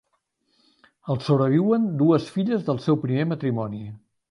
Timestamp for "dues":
2.01-2.27